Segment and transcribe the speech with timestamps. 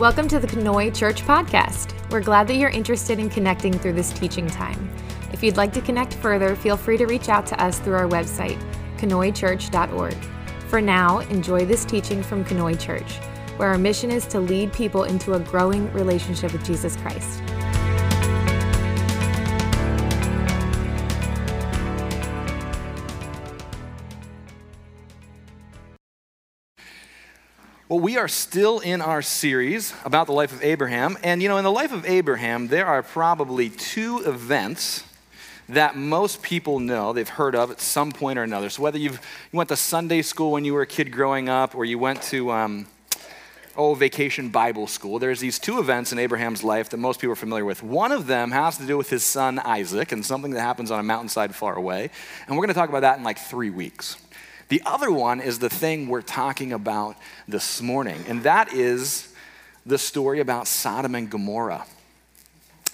[0.00, 1.92] Welcome to the Conoy Church Podcast.
[2.10, 4.90] We're glad that you're interested in connecting through this teaching time.
[5.30, 8.08] If you'd like to connect further, feel free to reach out to us through our
[8.08, 8.58] website,
[8.96, 10.16] conoychurch.org.
[10.68, 13.18] For now, enjoy this teaching from Conoy Church,
[13.58, 17.42] where our mission is to lead people into a growing relationship with Jesus Christ.
[27.90, 31.18] Well, we are still in our series about the life of Abraham.
[31.24, 35.02] And you know, in the life of Abraham, there are probably two events
[35.68, 38.70] that most people know, they've heard of at some point or another.
[38.70, 41.74] So whether you've, you went to Sunday school when you were a kid growing up,
[41.74, 42.86] or you went to, um,
[43.76, 47.36] oh, vacation Bible school, there's these two events in Abraham's life that most people are
[47.36, 47.82] familiar with.
[47.82, 51.00] One of them has to do with his son Isaac and something that happens on
[51.00, 52.10] a mountainside far away.
[52.46, 54.16] And we're going to talk about that in like three weeks.
[54.70, 57.16] The other one is the thing we're talking about
[57.48, 59.34] this morning, and that is
[59.84, 61.84] the story about Sodom and Gomorrah.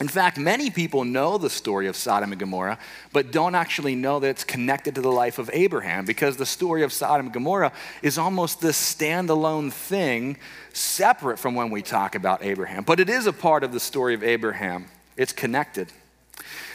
[0.01, 2.79] In fact, many people know the story of Sodom and Gomorrah,
[3.13, 6.83] but don't actually know that it's connected to the life of Abraham because the story
[6.83, 10.39] of Sodom and Gomorrah is almost this standalone thing
[10.73, 12.85] separate from when we talk about Abraham.
[12.85, 15.93] But it is a part of the story of Abraham, it's connected.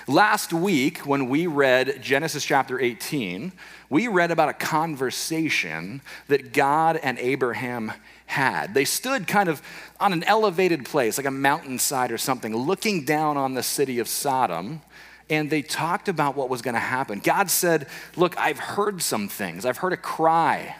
[0.07, 3.51] Last week, when we read Genesis chapter 18,
[3.89, 7.91] we read about a conversation that God and Abraham
[8.25, 8.73] had.
[8.73, 9.61] They stood kind of
[9.99, 14.07] on an elevated place, like a mountainside or something, looking down on the city of
[14.07, 14.81] Sodom,
[15.29, 17.19] and they talked about what was going to happen.
[17.19, 20.75] God said, Look, I've heard some things, I've heard a cry.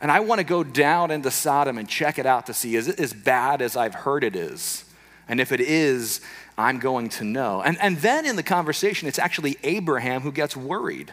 [0.00, 2.88] And I want to go down into Sodom and check it out to see is
[2.88, 4.84] it as bad as I've heard it is?
[5.28, 6.20] And if it is,
[6.56, 7.62] I'm going to know.
[7.62, 11.12] And, and then in the conversation, it's actually Abraham who gets worried.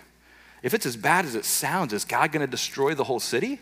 [0.62, 3.60] If it's as bad as it sounds, is God going to destroy the whole city?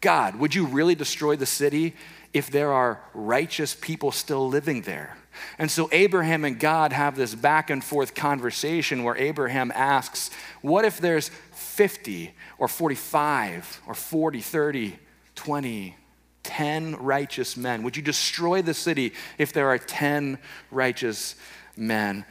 [0.00, 1.94] God, would you really destroy the city
[2.32, 5.16] if there are righteous people still living there?
[5.58, 10.30] And so Abraham and God have this back and forth conversation where Abraham asks,
[10.62, 14.98] What if there's 50 or 45 or 40, 30,
[15.34, 15.96] 20,
[16.44, 17.82] 10 righteous men?
[17.82, 20.38] Would you destroy the city if there are 10
[20.70, 21.34] righteous
[21.76, 22.24] men?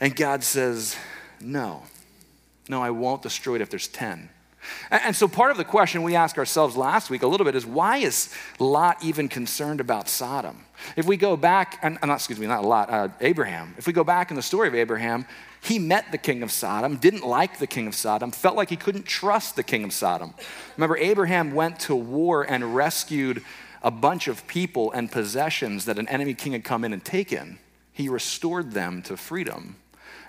[0.00, 0.96] And God says,
[1.40, 1.82] No.
[2.68, 4.28] No, I won't destroy it if there's 10.
[4.90, 7.64] And so part of the question we asked ourselves last week a little bit is
[7.64, 10.64] why is Lot even concerned about Sodom?
[10.96, 13.74] If we go back, and not, excuse me, not Lot, uh, Abraham.
[13.78, 15.26] If we go back in the story of Abraham,
[15.66, 18.76] he met the king of Sodom, didn't like the king of Sodom, felt like he
[18.76, 20.32] couldn't trust the king of Sodom.
[20.76, 23.42] Remember, Abraham went to war and rescued
[23.82, 27.58] a bunch of people and possessions that an enemy king had come in and taken.
[27.92, 29.76] He restored them to freedom.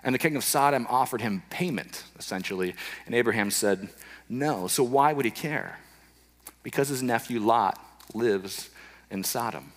[0.03, 2.73] And the king of Sodom offered him payment, essentially.
[3.05, 3.89] And Abraham said,
[4.29, 4.67] no.
[4.67, 5.79] So why would he care?
[6.63, 7.79] Because his nephew Lot
[8.13, 8.69] lives
[9.11, 9.71] in Sodom.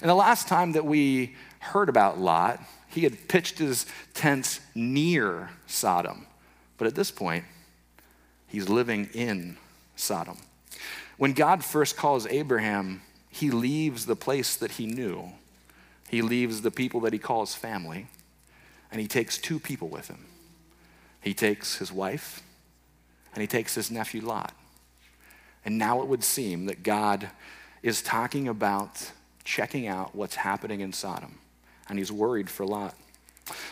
[0.00, 2.60] And the last time that we heard about Lot,
[2.92, 6.26] he had pitched his tents near Sodom.
[6.78, 7.44] But at this point,
[8.46, 9.56] he's living in
[9.96, 10.38] Sodom.
[11.16, 15.32] When God first calls Abraham, he leaves the place that he knew.
[16.08, 18.06] He leaves the people that he calls family,
[18.90, 20.26] and he takes two people with him.
[21.22, 22.42] He takes his wife
[23.32, 24.52] and he takes his nephew Lot.
[25.64, 27.30] And now it would seem that God
[27.82, 29.12] is talking about
[29.44, 31.38] checking out what's happening in Sodom,
[31.88, 32.94] and he's worried for Lot.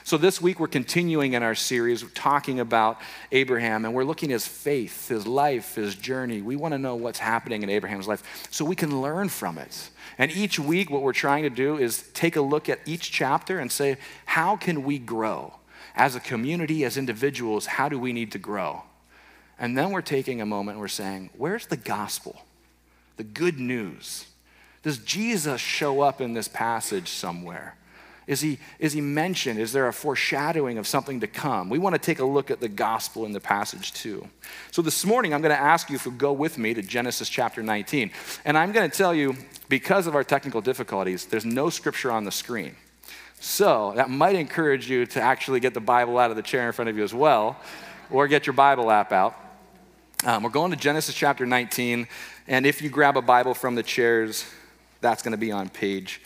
[0.03, 2.98] So, this week we're continuing in our series talking about
[3.31, 6.43] Abraham, and we're looking at his faith, his life, his journey.
[6.43, 9.91] We want to know what's happening in Abraham's life so we can learn from it.
[10.19, 13.60] And each week, what we're trying to do is take a look at each chapter
[13.60, 15.54] and say, how can we grow?
[15.94, 18.82] As a community, as individuals, how do we need to grow?
[19.59, 22.43] And then we're taking a moment and we're saying, where's the gospel?
[23.16, 24.26] The good news.
[24.82, 27.76] Does Jesus show up in this passage somewhere?
[28.31, 29.59] Is he, is he mentioned?
[29.59, 31.69] Is there a foreshadowing of something to come?
[31.69, 34.25] We want to take a look at the gospel in the passage too.
[34.71, 37.29] So this morning, I'm going to ask you if you go with me to Genesis
[37.29, 38.12] chapter 19.
[38.44, 39.35] And I'm going to tell you,
[39.69, 42.77] because of our technical difficulties, there's no scripture on the screen.
[43.41, 46.73] So that might encourage you to actually get the Bible out of the chair in
[46.73, 47.59] front of you as well,
[48.12, 49.35] or get your Bible app out.
[50.25, 52.06] Um, we're going to Genesis chapter 19,
[52.47, 54.47] and if you grab a Bible from the chairs,
[55.00, 56.21] that's going to be on page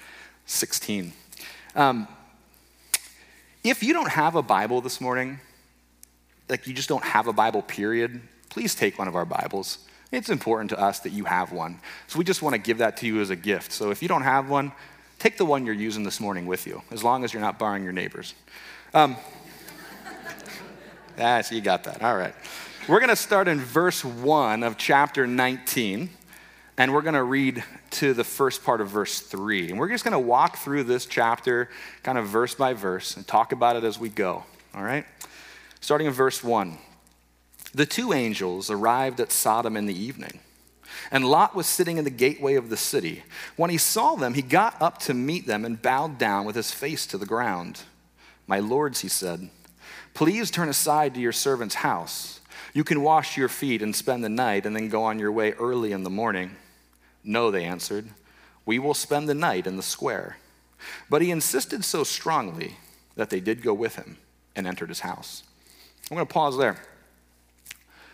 [0.44, 1.14] 16.
[1.74, 2.06] Um,
[3.64, 5.40] if you don't have a Bible this morning,
[6.48, 9.78] like you just don't have a Bible, period, please take one of our Bibles.
[10.12, 11.80] It's important to us that you have one.
[12.06, 13.72] So we just want to give that to you as a gift.
[13.72, 14.70] So if you don't have one,
[15.18, 17.82] take the one you're using this morning with you, as long as you're not borrowing
[17.82, 18.34] your neighbors.
[18.92, 19.16] Um,
[21.18, 22.02] ah, so you got that.
[22.04, 22.34] All right.
[22.86, 26.10] We're going to start in verse 1 of chapter 19.
[26.76, 29.70] And we're going to read to the first part of verse 3.
[29.70, 31.68] And we're just going to walk through this chapter
[32.02, 34.44] kind of verse by verse and talk about it as we go.
[34.74, 35.06] All right?
[35.80, 36.78] Starting in verse 1.
[37.74, 40.38] The two angels arrived at Sodom in the evening,
[41.10, 43.24] and Lot was sitting in the gateway of the city.
[43.56, 46.70] When he saw them, he got up to meet them and bowed down with his
[46.70, 47.82] face to the ground.
[48.46, 49.50] My lords, he said,
[50.12, 52.40] please turn aside to your servant's house.
[52.72, 55.52] You can wash your feet and spend the night and then go on your way
[55.52, 56.56] early in the morning.
[57.24, 58.06] No, they answered,
[58.66, 60.36] we will spend the night in the square.
[61.08, 62.76] But he insisted so strongly
[63.16, 64.18] that they did go with him
[64.54, 65.42] and entered his house.
[66.10, 66.76] I'm going to pause there.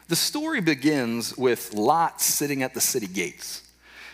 [0.09, 3.62] The story begins with Lot sitting at the city gates.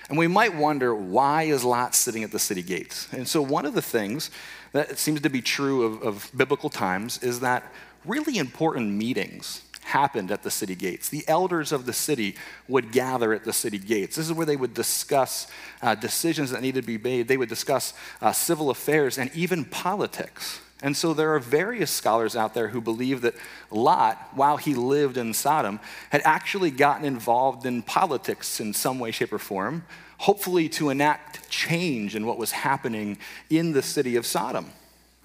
[0.08, 3.08] And we might wonder why is Lot sitting at the city gates?
[3.12, 4.30] And so, one of the things
[4.72, 7.72] that seems to be true of, of biblical times is that
[8.04, 11.08] really important meetings happened at the city gates.
[11.08, 12.34] The elders of the city
[12.66, 14.16] would gather at the city gates.
[14.16, 15.46] This is where they would discuss
[15.80, 17.28] uh, decisions that needed to be made.
[17.28, 20.60] They would discuss uh, civil affairs and even politics.
[20.82, 23.34] And so there are various scholars out there who believe that
[23.70, 25.78] Lot, while he lived in Sodom,
[26.10, 29.84] had actually gotten involved in politics in some way, shape, or form,
[30.18, 33.18] hopefully to enact change in what was happening
[33.48, 34.72] in the city of Sodom.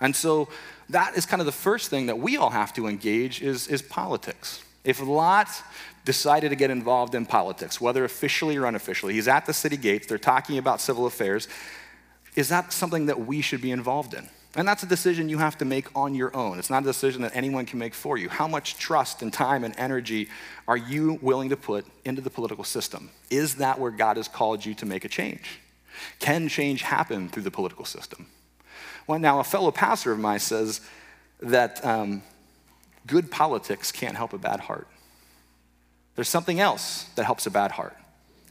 [0.01, 0.49] And so
[0.89, 3.81] that is kind of the first thing that we all have to engage is, is
[3.81, 4.63] politics.
[4.83, 5.47] If Lot
[6.03, 10.07] decided to get involved in politics, whether officially or unofficially, he's at the city gates,
[10.07, 11.47] they're talking about civil affairs,
[12.35, 14.27] is that something that we should be involved in?
[14.55, 16.59] And that's a decision you have to make on your own.
[16.59, 18.27] It's not a decision that anyone can make for you.
[18.27, 20.27] How much trust and time and energy
[20.67, 23.11] are you willing to put into the political system?
[23.29, 25.59] Is that where God has called you to make a change?
[26.19, 28.27] Can change happen through the political system?
[29.07, 30.81] Well, now, a fellow pastor of mine says
[31.41, 32.21] that um,
[33.07, 34.87] good politics can't help a bad heart.
[36.15, 37.95] There's something else that helps a bad heart.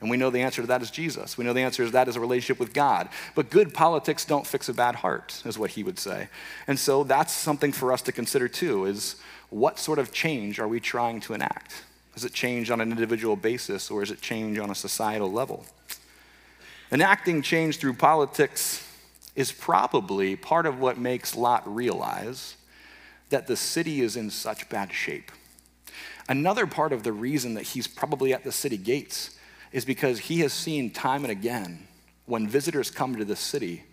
[0.01, 1.37] And we know the answer to that is Jesus.
[1.37, 3.11] We know the answer to that is a relationship with God.
[3.35, 6.29] But good politics don't fix a bad heart, is what he would say.
[6.67, 9.17] And so that's something for us to consider too, is
[9.51, 11.85] what sort of change are we trying to enact?
[12.17, 15.67] Is it change on an individual basis or is it change on a societal level?
[16.91, 18.87] Enacting change through politics
[19.35, 22.57] is probably part of what makes Lot realize
[23.31, 25.31] that the city is in such bad shape.
[26.29, 29.37] Another part of the reason that he's probably at the city gates
[29.73, 31.87] is because he has seen time and again
[32.27, 33.85] when visitors come to the city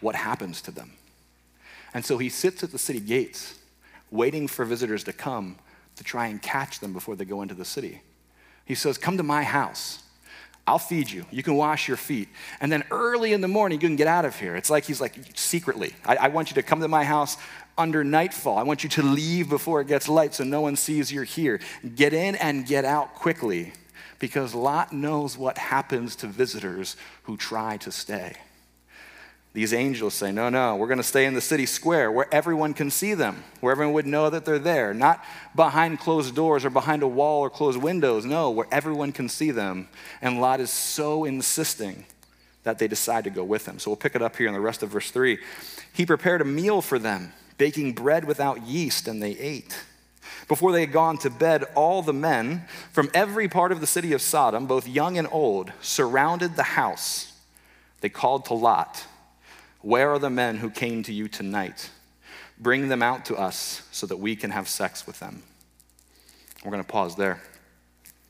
[0.00, 0.92] what happens to them.
[1.94, 3.58] And so he sits at the city gates
[4.10, 5.56] waiting for visitors to come
[5.96, 8.00] to try and catch them before they go into the city.
[8.64, 10.02] He says, Come to my house.
[10.68, 11.24] I'll feed you.
[11.30, 12.28] You can wash your feet.
[12.60, 14.54] And then early in the morning, you can get out of here.
[14.54, 17.38] It's like he's like, secretly, I, I, want you to come to my house
[17.78, 18.58] under nightfall.
[18.58, 21.58] I want you to leave before it gets light so no one sees you're here.
[21.94, 23.72] Get in and get out quickly
[24.18, 28.34] because Lot knows what happens to visitors who try to stay.
[29.54, 32.74] These angels say, No, no, we're going to stay in the city square where everyone
[32.74, 35.24] can see them, where everyone would know that they're there, not
[35.56, 38.24] behind closed doors or behind a wall or closed windows.
[38.24, 39.88] No, where everyone can see them.
[40.20, 42.04] And Lot is so insisting
[42.64, 43.78] that they decide to go with him.
[43.78, 45.38] So we'll pick it up here in the rest of verse 3.
[45.92, 49.74] He prepared a meal for them, baking bread without yeast, and they ate.
[50.48, 54.12] Before they had gone to bed, all the men from every part of the city
[54.12, 57.32] of Sodom, both young and old, surrounded the house.
[58.00, 59.04] They called to Lot,
[59.80, 61.90] Where are the men who came to you tonight?
[62.58, 65.42] Bring them out to us so that we can have sex with them.
[66.64, 67.40] We're going to pause there.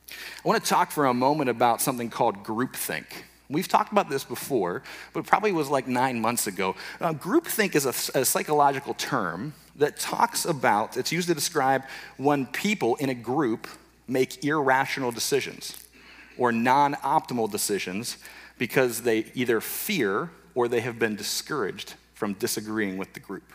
[0.09, 3.05] I want to talk for a moment about something called groupthink.
[3.49, 6.75] We've talked about this before, but probably was like nine months ago.
[7.01, 11.83] Uh, groupthink is a, a psychological term that talks about, it's used to describe
[12.17, 13.67] when people in a group
[14.07, 15.77] make irrational decisions
[16.37, 18.17] or non optimal decisions
[18.57, 23.51] because they either fear or they have been discouraged from disagreeing with the group.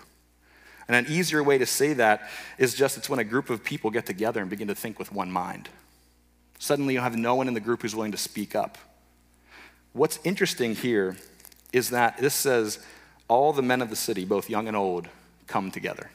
[0.88, 3.90] And an easier way to say that is just it's when a group of people
[3.90, 5.68] get together and begin to think with one mind.
[6.58, 8.78] Suddenly you have no one in the group who's willing to speak up.
[9.92, 11.16] What's interesting here
[11.72, 12.84] is that this says
[13.28, 15.08] all the men of the city, both young and old,
[15.46, 16.10] come together.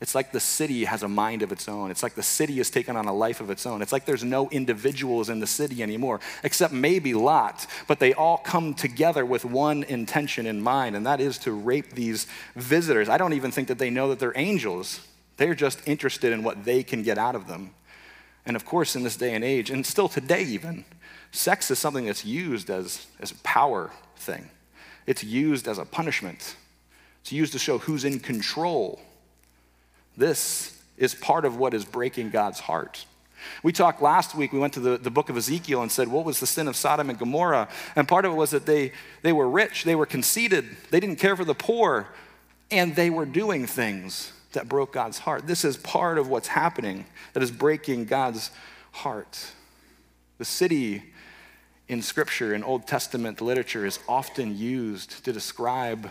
[0.00, 1.90] It's like the city has a mind of its own.
[1.90, 3.82] It's like the city has taken on a life of its own.
[3.82, 8.38] It's like there's no individuals in the city anymore, except maybe Lot, but they all
[8.38, 12.26] come together with one intention in mind, and that is to rape these
[12.56, 13.10] visitors.
[13.10, 15.06] I don't even think that they know that they're angels.
[15.36, 17.74] They're just interested in what they can get out of them.
[18.46, 20.86] And of course, in this day and age, and still today even,
[21.30, 24.48] sex is something that's used as, as a power thing.
[25.06, 26.56] It's used as a punishment.
[27.20, 28.98] It's used to show who's in control.
[30.16, 33.06] This is part of what is breaking God's heart.
[33.62, 36.24] We talked last week, we went to the, the book of Ezekiel and said, What
[36.24, 37.68] was the sin of Sodom and Gomorrah?
[37.96, 41.16] And part of it was that they, they were rich, they were conceited, they didn't
[41.16, 42.08] care for the poor,
[42.70, 45.46] and they were doing things that broke God's heart.
[45.46, 48.50] This is part of what's happening that is breaking God's
[48.92, 49.52] heart.
[50.38, 51.02] The city
[51.88, 56.10] in Scripture, in Old Testament literature, is often used to describe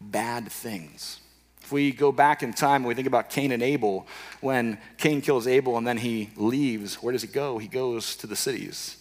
[0.00, 1.20] bad things.
[1.66, 4.06] If we go back in time and we think about Cain and Abel,
[4.40, 7.58] when Cain kills Abel and then he leaves, where does he go?
[7.58, 8.96] He goes to the cities.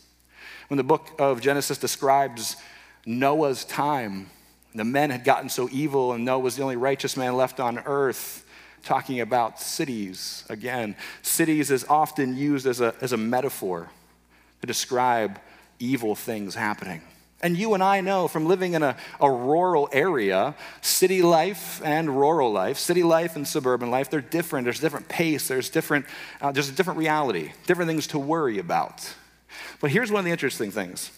[0.69, 2.55] When the book of Genesis describes
[3.05, 4.31] Noah's time,
[4.73, 7.77] the men had gotten so evil and Noah was the only righteous man left on
[7.85, 8.43] earth,
[8.83, 10.95] talking about cities again.
[11.21, 13.91] Cities is often used as a, as a metaphor
[14.61, 15.39] to describe
[15.77, 17.03] evil things happening.
[17.45, 22.09] And you and I know from living in a, a rural area, city life and
[22.09, 24.65] rural life, city life and suburban life, they're different.
[24.65, 26.07] There's different pace, there's different,
[26.41, 29.13] uh, there's a different reality, different things to worry about.
[29.79, 31.11] But here's one of the interesting things.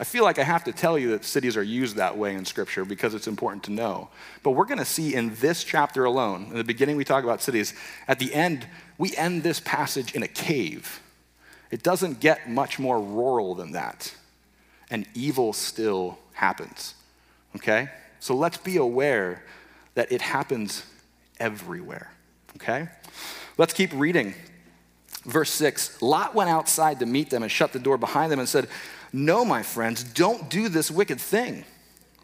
[0.00, 2.46] I feel like I have to tell you that cities are used that way in
[2.46, 4.08] Scripture because it's important to know.
[4.42, 7.42] But we're going to see in this chapter alone, in the beginning we talk about
[7.42, 7.74] cities,
[8.08, 8.66] at the end,
[8.96, 11.02] we end this passage in a cave.
[11.70, 14.14] It doesn't get much more rural than that
[14.92, 16.94] and evil still happens.
[17.56, 17.88] Okay?
[18.20, 19.42] So let's be aware
[19.94, 20.84] that it happens
[21.40, 22.12] everywhere.
[22.56, 22.88] Okay?
[23.58, 24.34] Let's keep reading.
[25.24, 28.48] Verse 6 Lot went outside to meet them and shut the door behind them and
[28.48, 28.68] said,
[29.12, 31.64] No, my friends, don't do this wicked thing.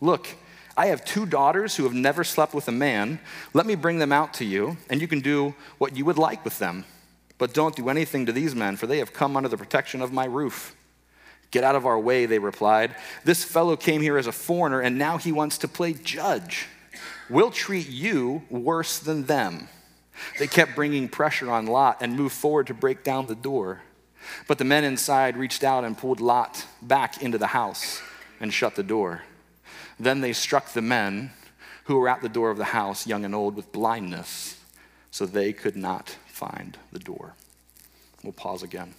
[0.00, 0.28] Look,
[0.76, 3.18] I have two daughters who have never slept with a man.
[3.54, 6.44] Let me bring them out to you, and you can do what you would like
[6.44, 6.84] with them.
[7.38, 10.12] But don't do anything to these men, for they have come under the protection of
[10.12, 10.76] my roof.
[11.50, 12.94] Get out of our way, they replied.
[13.24, 16.66] This fellow came here as a foreigner, and now he wants to play judge.
[17.30, 19.68] We'll treat you worse than them.
[20.38, 23.82] They kept bringing pressure on Lot and moved forward to break down the door.
[24.46, 28.02] But the men inside reached out and pulled Lot back into the house
[28.40, 29.22] and shut the door.
[29.98, 31.30] Then they struck the men
[31.84, 34.60] who were at the door of the house, young and old, with blindness,
[35.10, 37.34] so they could not find the door.
[38.22, 38.94] We'll pause again.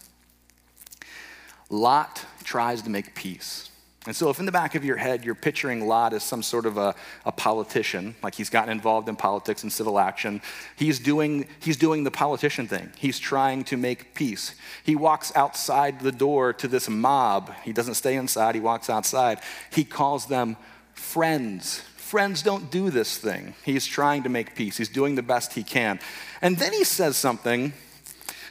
[1.69, 3.69] Lot tries to make peace.
[4.05, 6.65] And so, if in the back of your head you're picturing Lot as some sort
[6.65, 6.95] of a,
[7.25, 10.41] a, politician, like he's gotten involved in politics and civil action,
[10.77, 12.91] he's doing, he's doing the politician thing.
[12.97, 14.55] He's trying to make peace.
[14.83, 17.53] He walks outside the door to this mob.
[17.63, 19.41] He doesn't stay inside, he walks outside.
[19.69, 20.55] He calls them
[20.93, 21.81] friends.
[21.97, 23.53] Friends don't do this thing.
[23.63, 25.99] He's trying to make peace, he's doing the best he can.
[26.41, 27.73] And then he says something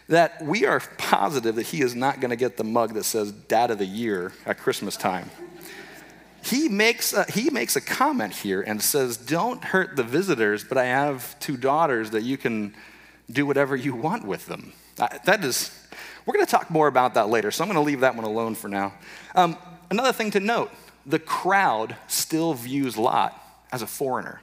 [0.08, 3.30] that we are positive that he is not going to get the mug that says
[3.30, 5.30] Dad of the Year at Christmas time.
[6.42, 10.78] He makes, a, he makes a comment here and says, Don't hurt the visitors, but
[10.78, 12.74] I have two daughters that you can
[13.30, 14.72] do whatever you want with them.
[14.96, 15.70] That is,
[16.24, 18.24] we're going to talk more about that later, so I'm going to leave that one
[18.24, 18.94] alone for now.
[19.34, 19.56] Um,
[19.90, 20.70] another thing to note
[21.04, 24.40] the crowd still views Lot as a foreigner.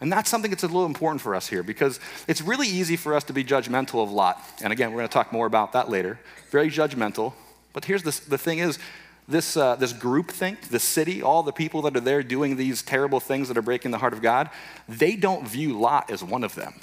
[0.00, 3.14] And that's something that's a little important for us here because it's really easy for
[3.14, 4.40] us to be judgmental of Lot.
[4.62, 6.20] And again, we're going to talk more about that later.
[6.50, 7.32] Very judgmental.
[7.72, 8.78] But here's the thing is,
[9.26, 12.80] this, uh, this group think, the city, all the people that are there doing these
[12.80, 14.48] terrible things that are breaking the heart of God,
[14.88, 16.74] they don't view Lot as one of them.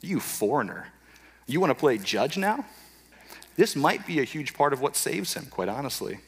[0.00, 0.88] You foreigner.
[1.46, 2.64] You want to play judge now?
[3.56, 6.20] This might be a huge part of what saves him, quite honestly.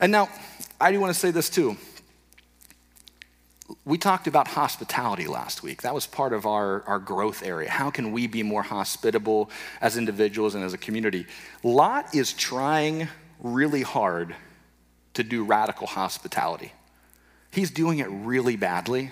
[0.00, 0.28] And now,
[0.80, 1.76] I do want to say this too
[3.84, 5.82] we talked about hospitality last week.
[5.82, 7.70] That was part of our, our growth area.
[7.70, 9.50] How can we be more hospitable
[9.80, 11.26] as individuals and as a community?
[11.62, 13.08] Lot is trying
[13.40, 14.34] really hard
[15.14, 16.72] to do radical hospitality.
[17.50, 19.10] He's doing it really badly.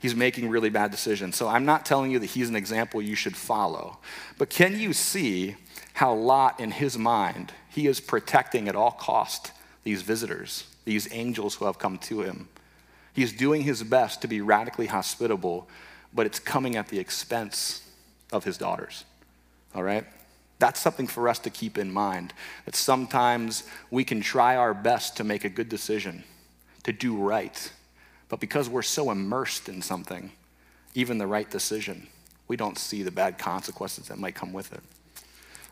[0.00, 1.36] He's making really bad decisions.
[1.36, 3.98] So I'm not telling you that he's an example you should follow.
[4.38, 5.56] But can you see
[5.94, 9.52] how Lot, in his mind, he is protecting at all cost
[9.82, 12.48] these visitors, these angels who have come to him?
[13.12, 15.68] He's doing his best to be radically hospitable,
[16.12, 17.82] but it's coming at the expense
[18.32, 19.04] of his daughters.
[19.74, 20.04] All right?
[20.58, 22.34] That's something for us to keep in mind.
[22.66, 26.22] That sometimes we can try our best to make a good decision,
[26.84, 27.72] to do right.
[28.28, 30.30] But because we're so immersed in something,
[30.94, 32.06] even the right decision,
[32.46, 34.82] we don't see the bad consequences that might come with it.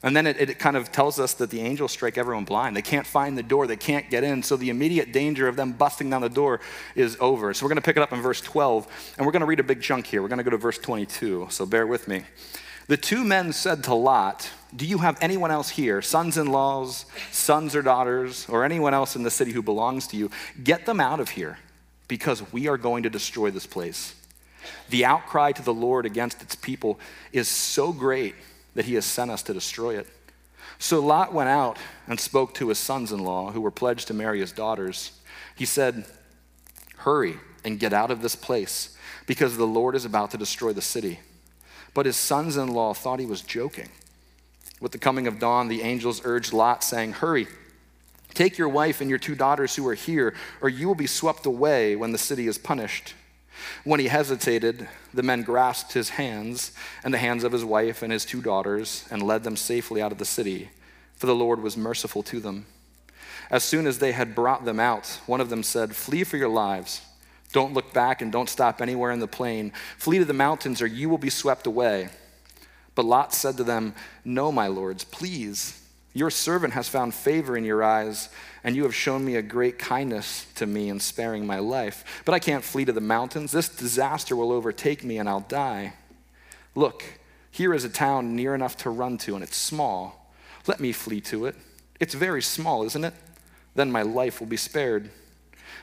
[0.02, 2.76] And then it, it, kind of tells us that the angels strike everyone blind.
[2.76, 4.42] They can't find the door, they can't get in.
[4.44, 6.60] So the immediate danger of them busting down the door
[6.94, 7.52] is over.
[7.52, 9.60] So we're going to pick it up in verse 12, and we're going to read
[9.60, 10.22] a big chunk here.
[10.22, 12.22] We're going to go to verse 22, so bear with me.
[12.86, 17.04] The two men said to Lot, Do you have anyone else here, sons in laws,
[17.32, 20.30] sons or daughters, or anyone else in the city who belongs to you?
[20.62, 21.58] Get them out of here,
[22.06, 24.14] because we are going to destroy this place.
[24.90, 27.00] The outcry to the Lord against its people
[27.32, 28.34] is so great
[28.74, 30.06] that he has sent us to destroy it.
[30.78, 34.14] So Lot went out and spoke to his sons in law, who were pledged to
[34.14, 35.12] marry his daughters.
[35.56, 36.04] He said,
[36.98, 38.96] Hurry and get out of this place,
[39.26, 41.20] because the Lord is about to destroy the city.
[41.94, 43.88] But his sons in law thought he was joking.
[44.80, 47.48] With the coming of dawn, the angels urged Lot, saying, Hurry,
[48.34, 51.46] take your wife and your two daughters who are here, or you will be swept
[51.46, 53.14] away when the city is punished.
[53.84, 56.72] When he hesitated, the men grasped his hands
[57.02, 60.12] and the hands of his wife and his two daughters and led them safely out
[60.12, 60.70] of the city,
[61.16, 62.66] for the Lord was merciful to them.
[63.50, 66.48] As soon as they had brought them out, one of them said, Flee for your
[66.48, 67.00] lives.
[67.52, 69.72] Don't look back and don't stop anywhere in the plain.
[69.96, 72.10] Flee to the mountains, or you will be swept away.
[72.94, 75.77] But Lot said to them, No, my lords, please.
[76.14, 78.28] Your servant has found favor in your eyes,
[78.64, 82.22] and you have shown me a great kindness to me in sparing my life.
[82.24, 83.52] But I can't flee to the mountains.
[83.52, 85.94] This disaster will overtake me, and I'll die.
[86.74, 87.04] Look,
[87.50, 90.32] here is a town near enough to run to, and it's small.
[90.66, 91.56] Let me flee to it.
[92.00, 93.14] It's very small, isn't it?
[93.74, 95.10] Then my life will be spared.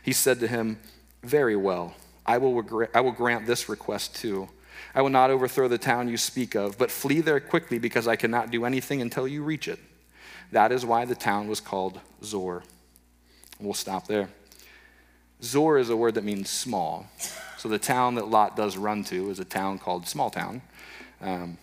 [0.04, 0.80] He said to him,
[1.24, 1.96] Very well.
[2.26, 4.50] I will, I will grant this request too.
[4.94, 8.16] I will not overthrow the town you speak of, but flee there quickly because I
[8.16, 9.80] cannot do anything until you reach it.
[10.52, 12.64] That is why the town was called Zoar.
[13.60, 14.30] We'll stop there.
[15.42, 17.08] Zoar is a word that means small.
[17.58, 20.62] So the town that Lot does run to is a town called Small Town.
[21.22, 21.58] Um,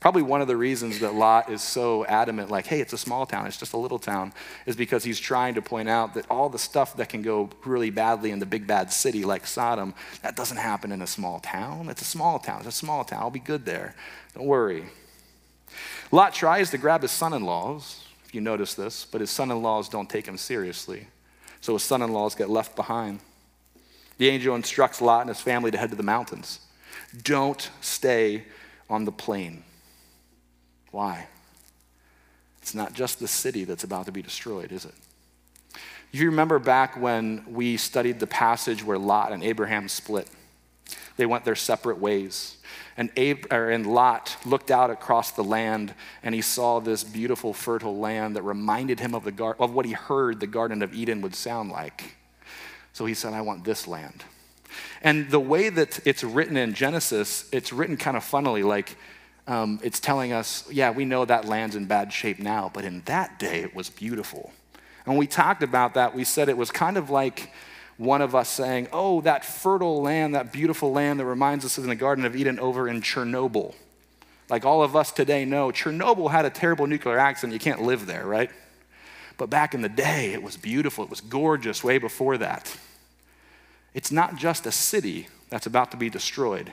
[0.00, 3.26] probably one of the reasons that Lot is so adamant, like, hey, it's a small
[3.26, 4.32] town, it's just a little town,
[4.66, 7.90] is because he's trying to point out that all the stuff that can go really
[7.90, 11.88] badly in the big bad city like Sodom, that doesn't happen in a small town.
[11.88, 13.20] It's a small town, it's a small town.
[13.20, 13.94] I'll be good there.
[14.34, 14.86] Don't worry.
[16.10, 19.50] Lot tries to grab his son in laws, if you notice this, but his son
[19.50, 21.08] in laws don't take him seriously.
[21.60, 23.18] So his son in laws get left behind.
[24.18, 26.60] The angel instructs Lot and his family to head to the mountains.
[27.24, 28.44] Don't stay
[28.88, 29.64] on the plain.
[30.92, 31.26] Why?
[32.62, 34.94] It's not just the city that's about to be destroyed, is it?
[36.12, 40.28] You remember back when we studied the passage where Lot and Abraham split?
[41.16, 42.58] They went their separate ways.
[43.00, 47.96] And, Ab- and Lot looked out across the land and he saw this beautiful, fertile
[47.96, 51.22] land that reminded him of, the gar- of what he heard the Garden of Eden
[51.22, 52.16] would sound like.
[52.92, 54.22] So he said, I want this land.
[55.00, 58.94] And the way that it's written in Genesis, it's written kind of funnily, like
[59.46, 63.00] um, it's telling us, yeah, we know that land's in bad shape now, but in
[63.06, 64.52] that day it was beautiful.
[65.06, 67.50] And when we talked about that, we said it was kind of like
[68.00, 71.84] one of us saying, Oh, that fertile land, that beautiful land that reminds us of
[71.84, 73.74] the Garden of Eden over in Chernobyl.
[74.48, 77.52] Like all of us today know, Chernobyl had a terrible nuclear accident.
[77.52, 78.50] You can't live there, right?
[79.36, 82.74] But back in the day, it was beautiful, it was gorgeous way before that.
[83.92, 86.72] It's not just a city that's about to be destroyed,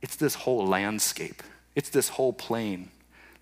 [0.00, 1.42] it's this whole landscape,
[1.74, 2.88] it's this whole plain.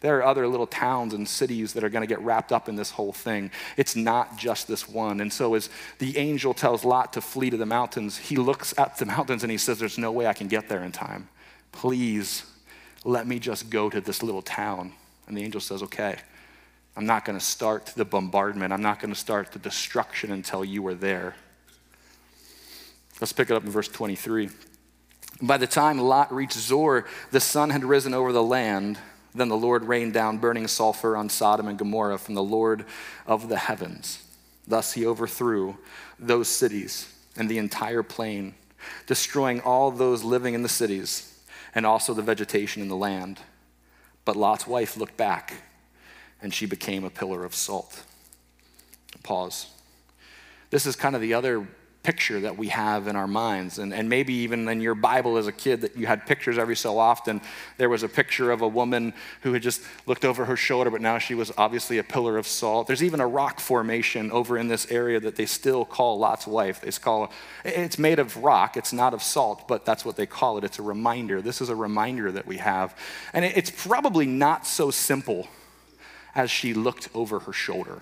[0.00, 2.76] There are other little towns and cities that are going to get wrapped up in
[2.76, 3.50] this whole thing.
[3.76, 5.20] It's not just this one.
[5.20, 8.96] And so, as the angel tells Lot to flee to the mountains, he looks at
[8.98, 11.28] the mountains and he says, There's no way I can get there in time.
[11.72, 12.44] Please
[13.04, 14.92] let me just go to this little town.
[15.26, 16.16] And the angel says, Okay,
[16.96, 20.64] I'm not going to start the bombardment, I'm not going to start the destruction until
[20.64, 21.34] you are there.
[23.20, 24.50] Let's pick it up in verse 23.
[25.42, 28.98] By the time Lot reached Zoar, the sun had risen over the land
[29.34, 32.84] then the Lord rained down burning sulfur on Sodom and Gomorrah from the Lord
[33.26, 34.24] of the heavens.
[34.66, 35.76] Thus he overthrew
[36.18, 38.54] those cities and the entire plain,
[39.06, 41.42] destroying all those living in the cities
[41.74, 43.40] and also the vegetation in the land.
[44.24, 45.54] But Lot's wife looked back
[46.40, 48.02] and she became a pillar of salt.
[49.22, 49.66] Pause.
[50.70, 51.66] This is kind of the other
[52.08, 53.78] picture that we have in our minds.
[53.78, 56.74] And, and maybe even in your Bible as a kid that you had pictures every
[56.74, 57.42] so often.
[57.76, 61.02] There was a picture of a woman who had just looked over her shoulder, but
[61.02, 62.86] now she was obviously a pillar of salt.
[62.86, 66.80] There's even a rock formation over in this area that they still call Lot's wife.
[66.80, 67.30] They call
[67.62, 70.64] it's made of rock, it's not of salt, but that's what they call it.
[70.64, 71.42] It's a reminder.
[71.42, 72.96] This is a reminder that we have.
[73.34, 75.46] And it's probably not so simple
[76.34, 78.00] as she looked over her shoulder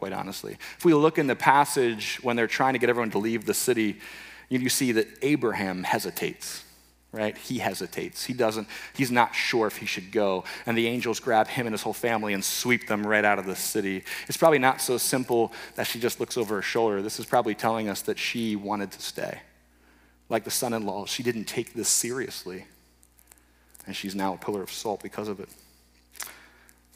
[0.00, 0.56] quite honestly.
[0.78, 3.52] If we look in the passage when they're trying to get everyone to leave the
[3.52, 3.98] city,
[4.48, 6.64] you see that Abraham hesitates,
[7.12, 7.36] right?
[7.36, 8.24] He hesitates.
[8.24, 10.44] He doesn't, he's not sure if he should go.
[10.64, 13.44] And the angels grab him and his whole family and sweep them right out of
[13.44, 14.04] the city.
[14.26, 17.02] It's probably not so simple that she just looks over her shoulder.
[17.02, 19.42] This is probably telling us that she wanted to stay.
[20.30, 22.64] Like the son in law, she didn't take this seriously.
[23.86, 25.50] And she's now a pillar of salt because of it.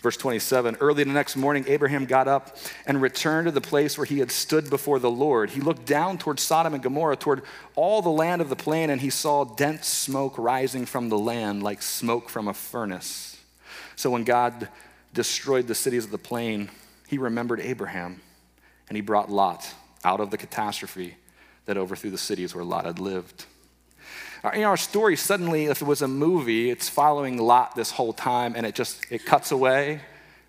[0.04, 4.04] Verse 27 Early the next morning, Abraham got up and returned to the place where
[4.04, 5.48] he had stood before the Lord.
[5.48, 7.40] He looked down toward Sodom and Gomorrah, toward
[7.74, 11.62] all the land of the plain, and he saw dense smoke rising from the land
[11.62, 13.40] like smoke from a furnace.
[13.96, 14.68] So when God
[15.14, 16.68] destroyed the cities of the plain,
[17.08, 18.20] he remembered Abraham
[18.90, 19.72] and he brought Lot
[20.04, 21.16] out of the catastrophe
[21.64, 23.46] that overthrew the cities where Lot had lived.
[24.52, 28.54] In our story, suddenly, if it was a movie, it's following Lot this whole time
[28.54, 30.02] and it just it cuts away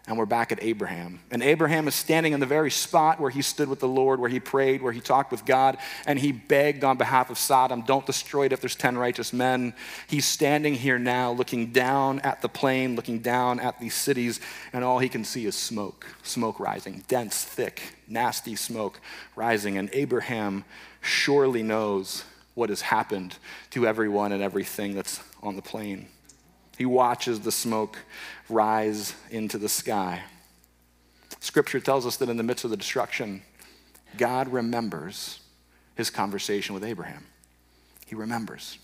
[0.07, 1.19] and we're back at Abraham.
[1.31, 4.29] And Abraham is standing in the very spot where he stood with the Lord, where
[4.29, 8.05] he prayed, where he talked with God, and he begged on behalf of Sodom, don't
[8.05, 9.73] destroy it if there's 10 righteous men.
[10.07, 14.39] He's standing here now, looking down at the plain, looking down at these cities,
[14.73, 18.99] and all he can see is smoke, smoke rising, dense, thick, nasty smoke
[19.35, 19.77] rising.
[19.77, 20.65] And Abraham
[21.01, 23.37] surely knows what has happened
[23.69, 26.07] to everyone and everything that's on the plain.
[26.77, 27.99] He watches the smoke
[28.49, 30.23] rise into the sky.
[31.39, 33.43] Scripture tells us that in the midst of the destruction,
[34.17, 35.39] God remembers
[35.95, 37.25] his conversation with Abraham.
[38.05, 38.77] He remembers.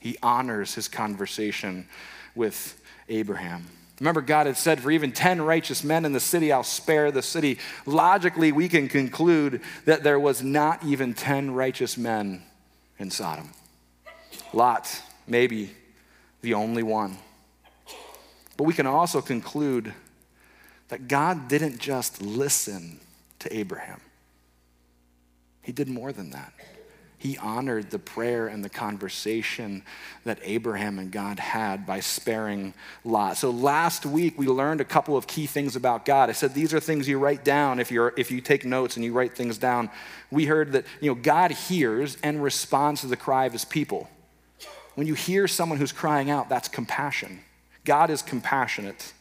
[0.00, 1.86] He honors his conversation
[2.34, 3.66] with Abraham.
[4.00, 7.22] Remember, God had said, For even 10 righteous men in the city, I'll spare the
[7.22, 7.58] city.
[7.84, 12.42] Logically, we can conclude that there was not even 10 righteous men
[12.98, 13.50] in Sodom.
[14.52, 15.70] Lot, maybe
[16.42, 17.16] the only one.
[18.56, 19.92] But we can also conclude
[20.88, 23.00] that God didn't just listen
[23.40, 24.00] to Abraham,
[25.62, 26.52] He did more than that.
[27.20, 29.82] He honored the prayer and the conversation
[30.24, 33.36] that Abraham and God had by sparing Lot.
[33.36, 36.30] So last week we learned a couple of key things about God.
[36.30, 39.04] I said these are things you write down if you're if you take notes and
[39.04, 39.90] you write things down.
[40.30, 44.08] We heard that you know God hears and responds to the cry of his people.
[44.94, 47.40] When you hear someone who's crying out, that's compassion.
[47.84, 49.12] God is compassionate.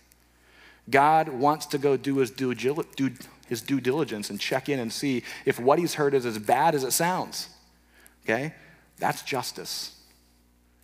[0.90, 3.12] God wants to go do his due, do
[3.48, 6.76] his due diligence and check in and see if what he's heard is as bad
[6.76, 7.50] as it sounds.
[8.28, 8.54] Okay?
[8.98, 9.96] That's justice.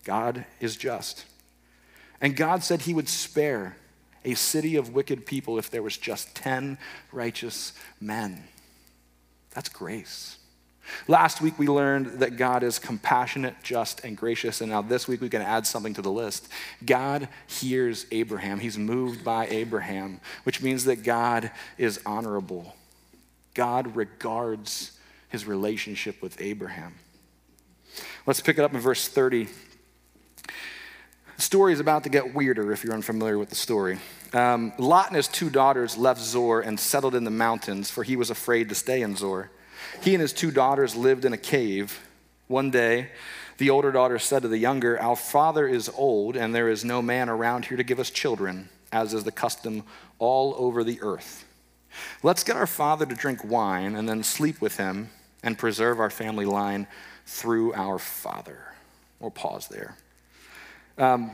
[0.05, 1.25] God is just.
[2.21, 3.75] And God said he would spare
[4.23, 6.77] a city of wicked people if there was just 10
[7.11, 8.45] righteous men.
[9.51, 10.37] That's grace.
[11.07, 14.61] Last week we learned that God is compassionate, just, and gracious.
[14.61, 16.47] And now this week we can add something to the list.
[16.85, 22.75] God hears Abraham, he's moved by Abraham, which means that God is honorable.
[23.53, 24.97] God regards
[25.29, 26.95] his relationship with Abraham.
[28.25, 29.47] Let's pick it up in verse 30.
[31.35, 33.99] The story is about to get weirder if you're unfamiliar with the story.
[34.33, 38.15] Um, Lot and his two daughters left Zoar and settled in the mountains, for he
[38.15, 39.51] was afraid to stay in Zoar.
[40.01, 42.07] He and his two daughters lived in a cave.
[42.47, 43.09] One day,
[43.57, 47.01] the older daughter said to the younger, Our father is old, and there is no
[47.01, 49.83] man around here to give us children, as is the custom
[50.19, 51.45] all over the earth.
[52.23, 55.09] Let's get our father to drink wine and then sleep with him
[55.43, 56.87] and preserve our family line
[57.25, 58.59] through our father.
[59.19, 59.95] We'll pause there.
[60.97, 61.31] Um,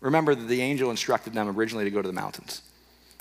[0.00, 2.62] remember that the angel instructed them originally to go to the mountains.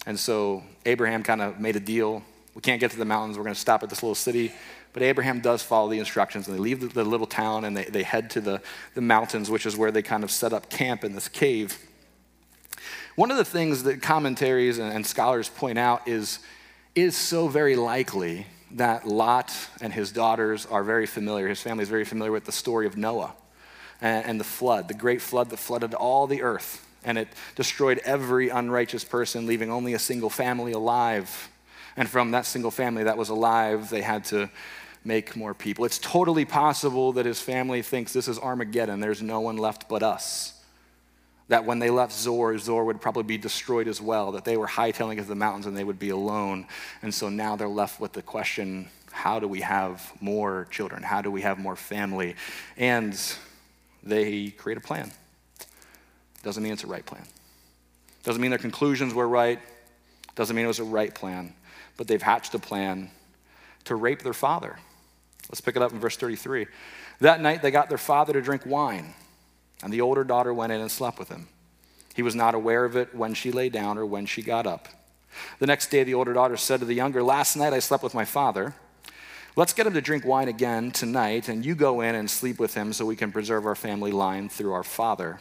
[0.05, 2.23] And so Abraham kind of made a deal
[2.55, 3.37] we can't get to the mountains.
[3.37, 4.53] We're going to stop at this little city.
[4.93, 7.83] But Abraham does follow the instructions, and they leave the, the little town and they,
[7.83, 8.61] they head to the,
[8.93, 11.77] the mountains, which is where they kind of set up camp in this cave.
[13.15, 16.39] One of the things that commentaries and, and scholars point out is
[16.95, 21.89] is so very likely that Lot and his daughters are very familiar, his family is
[21.89, 23.33] very familiar with the story of Noah
[24.01, 28.01] and, and the flood, the great flood that flooded all the earth and it destroyed
[28.03, 31.49] every unrighteous person, leaving only a single family alive.
[31.95, 34.49] And from that single family that was alive, they had to
[35.05, 35.85] make more people.
[35.85, 38.99] It's totally possible that his family thinks this is Armageddon.
[38.99, 40.54] There's no one left but us.
[41.47, 44.67] That when they left Zoar, Zoar would probably be destroyed as well, that they were
[44.67, 46.65] hightailing into the mountains and they would be alone.
[47.01, 51.01] And so now they're left with the question how do we have more children?
[51.01, 52.35] How do we have more family?
[52.75, 53.17] And
[54.03, 55.09] they create a plan.
[56.43, 57.25] Doesn't mean it's a right plan.
[58.23, 59.59] Doesn't mean their conclusions were right.
[60.35, 61.53] Doesn't mean it was a right plan
[61.97, 63.09] but they've hatched a plan
[63.85, 64.77] to rape their father.
[65.49, 66.67] Let's pick it up in verse 33.
[67.21, 69.13] That night they got their father to drink wine,
[69.83, 71.47] and the older daughter went in and slept with him.
[72.15, 74.87] He was not aware of it when she lay down or when she got up.
[75.59, 78.13] The next day, the older daughter said to the younger, Last night I slept with
[78.13, 78.73] my father.
[79.57, 82.73] Let's get him to drink wine again tonight, and you go in and sleep with
[82.73, 85.39] him so we can preserve our family line through our father.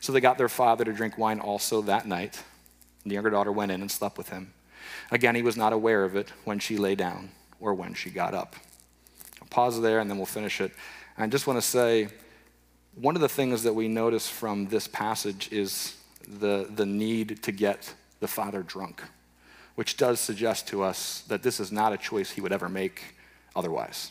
[0.00, 2.42] So they got their father to drink wine also that night.
[3.04, 4.52] The younger daughter went in and slept with him.
[5.10, 8.34] Again, he was not aware of it when she lay down or when she got
[8.34, 8.56] up.
[9.40, 10.72] I'll pause there and then we'll finish it.
[11.16, 12.08] I just want to say
[12.96, 17.52] one of the things that we notice from this passage is the, the need to
[17.52, 19.02] get the father drunk,
[19.74, 23.02] which does suggest to us that this is not a choice he would ever make
[23.56, 24.10] otherwise.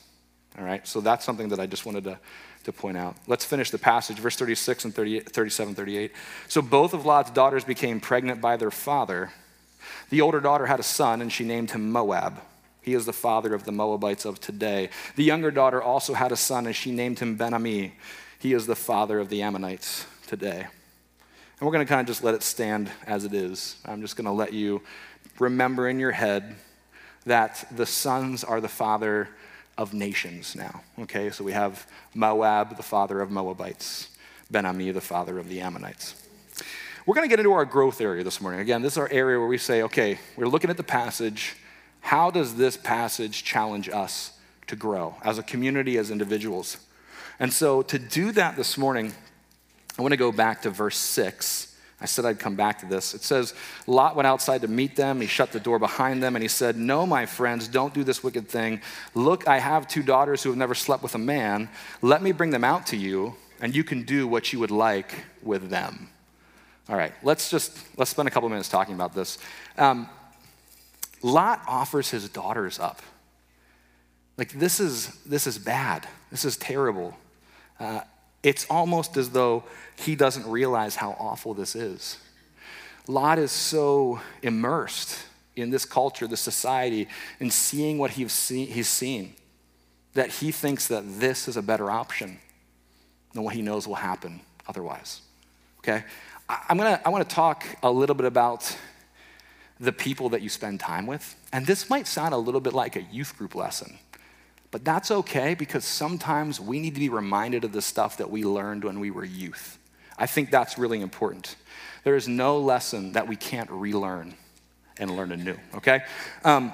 [0.58, 2.20] All right, so that's something that I just wanted to
[2.64, 3.16] to point out.
[3.28, 6.12] Let's finish the passage, verse 36 and 37, 38.
[6.48, 9.32] So both of Lot's daughters became pregnant by their father.
[10.10, 12.40] The older daughter had a son, and she named him Moab.
[12.82, 14.90] He is the father of the Moabites of today.
[15.16, 17.94] The younger daughter also had a son, and she named him Ben Ami.
[18.44, 20.60] He is the father of the Ammonites today.
[20.60, 23.78] And we're going to kind of just let it stand as it is.
[23.86, 24.82] I'm just going to let you
[25.40, 26.58] remember in your head
[27.26, 29.30] that the sons are the father
[29.78, 30.82] of nations now.
[31.00, 34.10] Okay, so we have Moab, the father of Moabites,
[34.52, 36.28] Ben Ami, the father of the Ammonites.
[37.06, 38.60] We're going to get into our growth area this morning.
[38.60, 41.56] Again, this is our area where we say, okay, we're looking at the passage.
[42.02, 46.76] How does this passage challenge us to grow as a community, as individuals?
[47.44, 49.14] And so to do that this morning,
[50.00, 53.14] I want to go back to verse 6 I said I'd come back to this.
[53.14, 53.54] It says,
[53.88, 55.22] Lot went outside to meet them.
[55.22, 58.22] He shut the door behind them and he said, No, my friends, don't do this
[58.22, 58.82] wicked thing.
[59.16, 61.70] Look, I have two daughters who have never slept with a man.
[62.02, 65.14] Let me bring them out to you, and you can do what you would like
[65.42, 66.10] with them.
[66.90, 69.38] All right, let's just let's spend a couple minutes talking about this.
[69.78, 70.10] Um,
[71.22, 73.02] Lot offers his daughters up.
[74.38, 76.06] Like this is this is bad.
[76.32, 77.16] This is terrible.
[77.80, 78.02] Uh,
[78.42, 79.64] it's almost as though
[79.96, 82.18] he doesn't realize how awful this is.
[83.08, 87.08] Lot is so immersed in this culture, this society,
[87.40, 89.36] and seeing what he's seen, he's seen
[90.14, 92.40] that he thinks that this is a better option
[93.34, 95.22] than what he knows will happen otherwise.
[95.80, 96.04] Okay?
[96.48, 98.76] I'm gonna, I wanna talk a little bit about
[99.80, 101.36] the people that you spend time with.
[101.52, 103.98] And this might sound a little bit like a youth group lesson.
[104.74, 108.44] But that's okay because sometimes we need to be reminded of the stuff that we
[108.44, 109.78] learned when we were youth.
[110.18, 111.58] I think that's really important.
[112.04, 114.34] There is no lesson that we can't relearn
[114.98, 116.02] and learn anew, okay?
[116.44, 116.74] Um,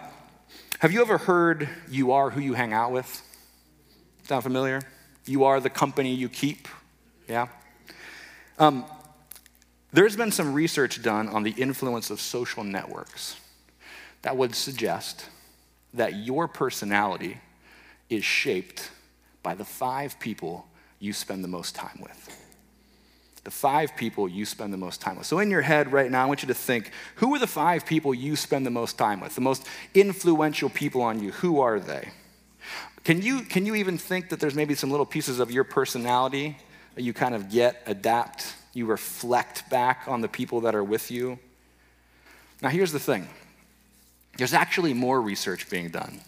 [0.79, 3.21] have you ever heard you are who you hang out with?
[4.23, 4.81] Sound familiar?
[5.25, 6.69] You are the company you keep,
[7.27, 7.49] yeah?
[8.59, 8.85] Um,
[9.91, 13.35] there's been some research done on the influence of social networks
[14.21, 15.25] that would suggest
[15.93, 17.39] that your personality
[18.09, 18.91] is shaped
[19.43, 20.67] by the five people
[20.99, 22.45] you spend the most time with.
[23.43, 25.25] The five people you spend the most time with.
[25.25, 27.85] So, in your head right now, I want you to think who are the five
[27.85, 29.33] people you spend the most time with?
[29.33, 31.31] The most influential people on you.
[31.31, 32.09] Who are they?
[33.03, 36.57] Can you, can you even think that there's maybe some little pieces of your personality
[36.95, 41.09] that you kind of get, adapt, you reflect back on the people that are with
[41.09, 41.39] you?
[42.61, 43.27] Now, here's the thing
[44.37, 46.19] there's actually more research being done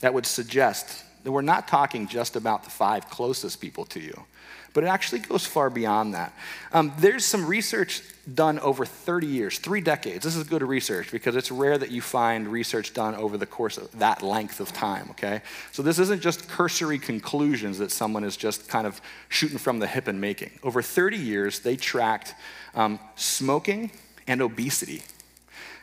[0.00, 4.24] that would suggest that we're not talking just about the five closest people to you,
[4.72, 6.32] but it actually goes far beyond that.
[6.72, 8.00] Um, there's some research
[8.34, 10.24] done over 30 years, three decades.
[10.24, 13.76] This is good research because it's rare that you find research done over the course
[13.76, 15.42] of that length of time, okay?
[15.70, 19.86] So this isn't just cursory conclusions that someone is just kind of shooting from the
[19.86, 20.52] hip and making.
[20.62, 22.34] Over 30 years, they tracked
[22.74, 23.90] um, smoking
[24.26, 25.02] and obesity.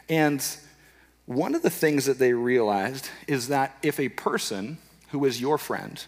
[0.09, 0.43] And
[1.27, 4.79] one of the things that they realized is that if a person
[5.15, 6.03] who is your friend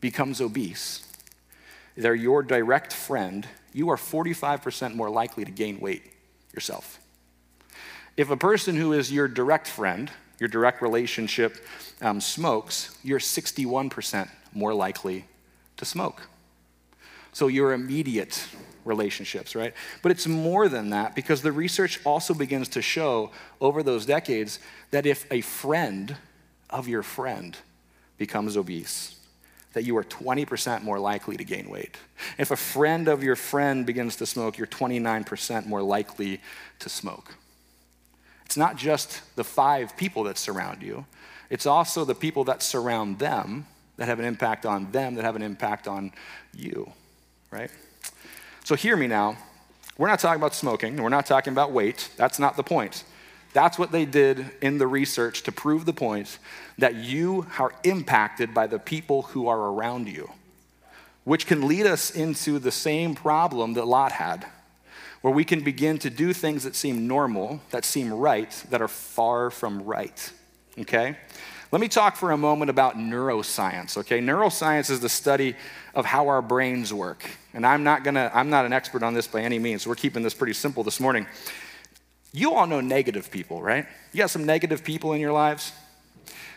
[0.00, 1.06] becomes obese,
[1.96, 6.02] they're your direct friend, you are 45% more likely to gain weight
[6.52, 6.98] yourself.
[8.16, 11.64] If a person who is your direct friend, your direct relationship,
[12.00, 15.24] um, smokes, you're 61% more likely
[15.76, 16.26] to smoke.
[17.32, 18.44] So your immediate
[18.84, 19.72] relationships, right?
[20.02, 24.58] But it's more than that because the research also begins to show over those decades
[24.90, 26.16] that if a friend
[26.70, 27.56] of your friend
[28.18, 29.16] becomes obese,
[29.72, 31.96] that you are 20% more likely to gain weight.
[32.38, 36.40] If a friend of your friend begins to smoke, you're 29% more likely
[36.80, 37.34] to smoke.
[38.44, 41.06] It's not just the five people that surround you,
[41.50, 45.36] it's also the people that surround them that have an impact on them, that have
[45.36, 46.12] an impact on
[46.54, 46.90] you,
[47.50, 47.70] right?
[48.64, 49.36] So hear me now.
[49.98, 52.10] We're not talking about smoking, we're not talking about weight.
[52.16, 53.04] That's not the point.
[53.52, 56.38] That's what they did in the research to prove the point
[56.78, 60.30] that you are impacted by the people who are around you,
[61.24, 64.46] which can lead us into the same problem that Lot had,
[65.20, 68.88] where we can begin to do things that seem normal, that seem right, that are
[68.88, 70.32] far from right.
[70.78, 71.16] Okay?
[71.70, 74.20] Let me talk for a moment about neuroscience, okay?
[74.20, 75.56] Neuroscience is the study
[75.94, 77.24] of how our brains work.
[77.54, 79.82] And I'm not gonna, I'm not an expert on this by any means.
[79.82, 81.26] So we're keeping this pretty simple this morning.
[82.32, 83.86] You all know negative people, right?
[84.12, 85.72] You got some negative people in your lives?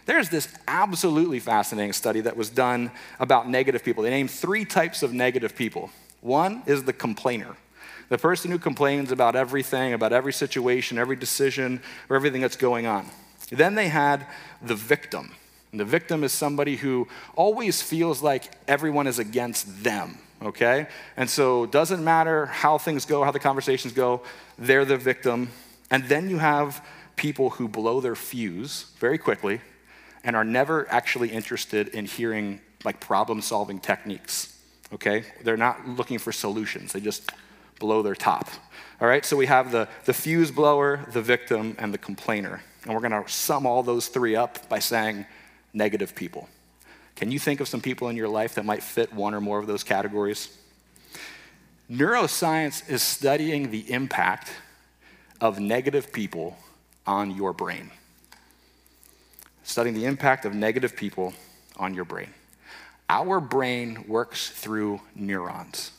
[0.06, 4.04] There's this absolutely fascinating study that was done about negative people.
[4.04, 5.90] They named three types of negative people.
[6.22, 7.58] One is the complainer,
[8.10, 12.86] the person who complains about everything, about every situation, every decision, or everything that's going
[12.86, 13.08] on.
[13.52, 14.26] Then they had
[14.62, 15.32] the victim.
[15.72, 20.88] And the victim is somebody who always feels like everyone is against them, okay?
[21.18, 24.22] And so it doesn't matter how things go, how the conversations go,
[24.58, 25.50] they're the victim.
[25.92, 29.62] And then you have people who blow their fuse very quickly
[30.24, 34.58] and are never actually interested in hearing like problem solving techniques,
[34.94, 35.24] okay?
[35.44, 37.32] They're not looking for solutions, they just
[37.80, 38.50] blow their top.
[39.02, 42.62] All right, so we have the, the fuse blower, the victim, and the complainer.
[42.86, 45.26] And we're gonna sum all those three up by saying
[45.74, 46.48] negative people.
[47.16, 49.60] Can you think of some people in your life that might fit one or more
[49.60, 50.56] of those categories?
[51.90, 54.52] Neuroscience is studying the impact
[55.42, 56.58] of negative people
[57.06, 57.92] on your brain.
[59.64, 61.34] Studying the impact of negative people
[61.78, 62.30] on your brain.
[63.10, 65.92] Our brain works through neurons,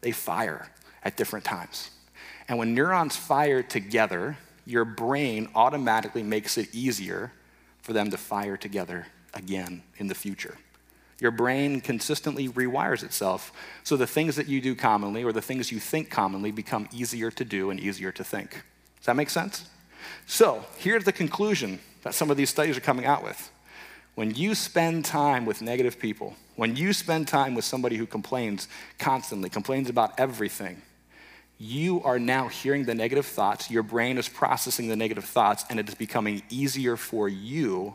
[0.00, 0.68] they fire
[1.04, 1.90] at different times.
[2.48, 7.32] And when neurons fire together, your brain automatically makes it easier
[7.82, 10.56] for them to fire together again in the future.
[11.20, 13.52] Your brain consistently rewires itself
[13.84, 17.30] so the things that you do commonly or the things you think commonly become easier
[17.30, 18.62] to do and easier to think.
[19.02, 19.68] Does that make sense?
[20.26, 23.50] So, here's the conclusion that some of these studies are coming out with.
[24.14, 28.68] When you spend time with negative people, when you spend time with somebody who complains
[29.00, 30.80] constantly, complains about everything,
[31.58, 35.80] you are now hearing the negative thoughts, your brain is processing the negative thoughts, and
[35.80, 37.94] it is becoming easier for you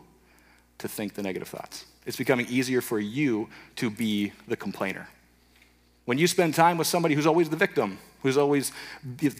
[0.76, 1.86] to think the negative thoughts.
[2.04, 5.08] It's becoming easier for you to be the complainer.
[6.04, 8.72] When you spend time with somebody who's always the victim, who's always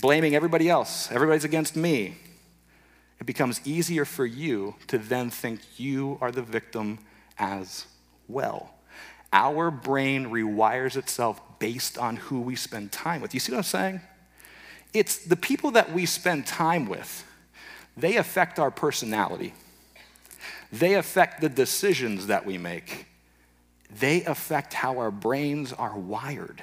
[0.01, 2.17] blaming everybody else, everybody's against me,
[3.21, 6.99] it becomes easier for you to then think you are the victim
[7.39, 7.87] as
[8.29, 8.75] well.
[9.33, 13.35] Our brain rewires itself based on who we spend time with.
[13.35, 14.01] You see what I'm saying?
[14.95, 17.25] It's the people that we spend time with,
[17.97, 19.53] they affect our personality.
[20.73, 23.07] They affect the decisions that we make.
[23.99, 26.63] They affect how our brains are wired.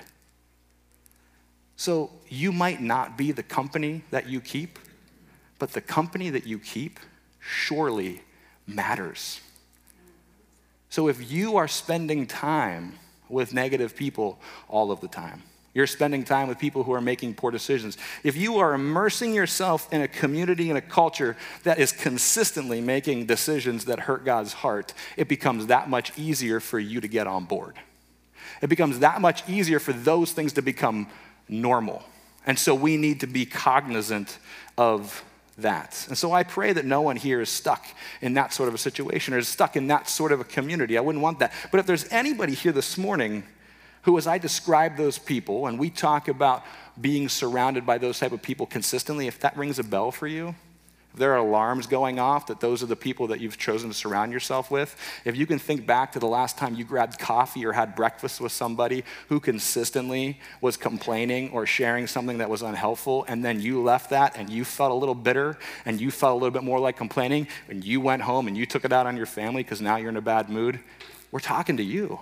[1.75, 4.79] So you might not be the company that you keep,
[5.59, 6.99] but the company that you keep
[7.39, 8.21] surely
[8.65, 9.41] matters.
[10.89, 12.93] So if you are spending time
[13.27, 17.33] with negative people all of the time, you're spending time with people who are making
[17.33, 17.97] poor decisions.
[18.23, 23.25] If you are immersing yourself in a community and a culture that is consistently making
[23.25, 27.43] decisions that hurt God's heart, it becomes that much easier for you to get on
[27.43, 27.75] board.
[28.61, 31.07] It becomes that much easier for those things to become
[31.47, 32.03] normal.
[32.45, 34.37] And so we need to be cognizant
[34.77, 35.23] of
[35.57, 36.05] that.
[36.07, 37.85] And so I pray that no one here is stuck
[38.21, 40.97] in that sort of a situation or is stuck in that sort of a community.
[40.97, 41.53] I wouldn't want that.
[41.71, 43.43] But if there's anybody here this morning
[44.03, 46.63] who, as I describe those people, and we talk about
[46.99, 50.55] being surrounded by those type of people consistently, if that rings a bell for you,
[51.17, 54.31] there are alarms going off that those are the people that you've chosen to surround
[54.31, 57.71] yourself with, if you can think back to the last time you grabbed coffee or
[57.71, 63.43] had breakfast with somebody who consistently was complaining or sharing something that was unhelpful, and
[63.43, 66.51] then you left that and you felt a little bitter and you felt a little
[66.51, 69.25] bit more like complaining, and you went home and you took it out on your
[69.25, 70.79] family because now you're in a bad mood,
[71.31, 72.19] we're talking to you.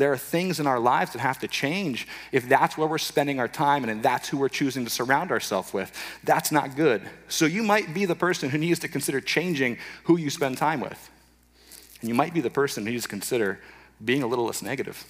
[0.00, 3.38] There are things in our lives that have to change if that's where we're spending
[3.38, 5.92] our time and that's who we're choosing to surround ourselves with.
[6.24, 7.02] That's not good.
[7.28, 10.80] So you might be the person who needs to consider changing who you spend time
[10.80, 11.10] with.
[12.00, 13.60] And you might be the person who needs to consider
[14.02, 15.04] being a little less negative.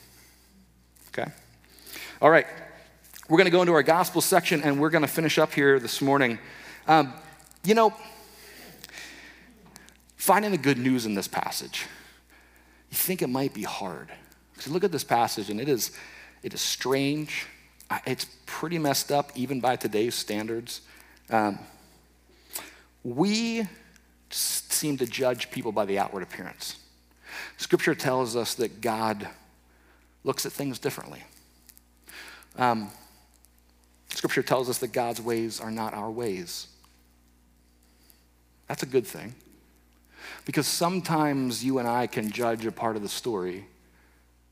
[1.11, 1.31] Okay?
[2.21, 2.49] All right.
[3.29, 5.79] We're going to go into our gospel section and we're going to finish up here
[5.79, 6.37] this morning.
[6.89, 7.15] Um,
[7.63, 7.95] you know,
[10.17, 11.87] finding the good news in this passage,
[12.91, 14.11] you think it might be hard.
[14.61, 15.91] Because look at this passage, and it is,
[16.43, 17.47] it is strange.
[18.05, 20.83] It's pretty messed up, even by today's standards.
[21.31, 21.59] Um,
[23.03, 23.67] we
[24.29, 26.77] seem to judge people by the outward appearance.
[27.57, 29.27] Scripture tells us that God
[30.25, 31.23] looks at things differently.
[32.59, 32.91] Um,
[34.11, 36.67] scripture tells us that God's ways are not our ways.
[38.69, 39.35] That's a good thing.
[40.45, 43.65] Because sometimes you and I can judge a part of the story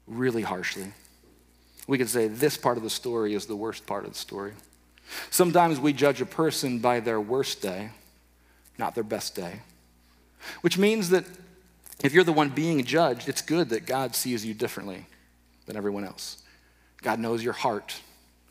[0.09, 0.93] really harshly.
[1.87, 4.53] We could say this part of the story is the worst part of the story.
[5.31, 7.91] Sometimes we judge a person by their worst day,
[8.79, 9.61] not their best day.
[10.61, 11.25] Which means that
[12.03, 15.07] if you're the one being judged, it's good that God sees you differently
[15.67, 16.43] than everyone else.
[17.03, 18.01] God knows your heart,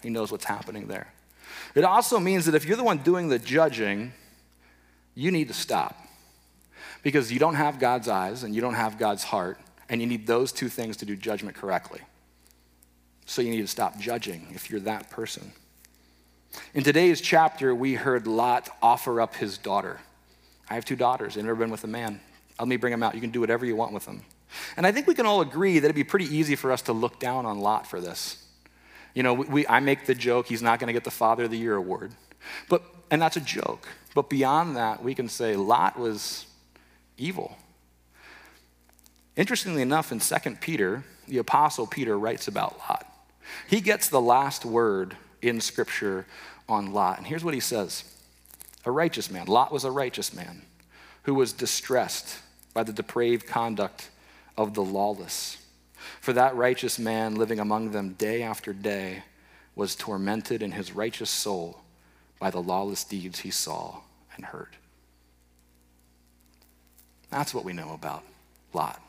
[0.01, 1.13] He knows what's happening there.
[1.75, 4.13] It also means that if you're the one doing the judging,
[5.15, 5.95] you need to stop
[7.03, 9.59] because you don't have God's eyes and you don't have God's heart,
[9.89, 12.01] and you need those two things to do judgment correctly.
[13.25, 15.51] So you need to stop judging if you're that person.
[16.73, 19.99] In today's chapter, we heard Lot offer up his daughter.
[20.69, 21.38] I have two daughters.
[21.38, 22.19] I've never been with a man.
[22.59, 23.15] Let me bring him out.
[23.15, 24.21] You can do whatever you want with him.
[24.75, 26.93] And I think we can all agree that it'd be pretty easy for us to
[26.93, 28.43] look down on Lot for this.
[29.13, 31.51] You know, we, I make the joke he's not going to get the Father of
[31.51, 32.13] the Year award.
[32.69, 33.88] But, and that's a joke.
[34.15, 36.45] But beyond that, we can say Lot was
[37.17, 37.57] evil.
[39.38, 43.05] Interestingly enough, in 2 Peter, the Apostle Peter writes about Lot.
[43.69, 46.25] He gets the last word in Scripture
[46.67, 47.19] on Lot.
[47.19, 48.03] And here's what he says
[48.83, 49.45] A righteous man.
[49.45, 50.63] Lot was a righteous man
[51.23, 52.39] who was distressed
[52.73, 54.09] by the depraved conduct
[54.57, 55.57] of the lawless.
[56.19, 59.23] For that righteous man living among them day after day
[59.75, 61.81] was tormented in his righteous soul
[62.39, 63.99] by the lawless deeds he saw
[64.35, 64.77] and heard.
[67.29, 68.23] That's what we know about
[68.73, 69.01] Lot.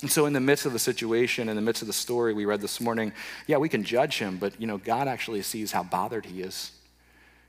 [0.00, 2.44] And so, in the midst of the situation, in the midst of the story we
[2.44, 3.12] read this morning,
[3.46, 6.70] yeah, we can judge him, but you know, God actually sees how bothered he is.